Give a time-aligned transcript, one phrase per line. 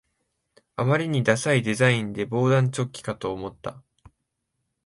[0.77, 3.83] あまりにダサいデザインで防弾チョッキかと思った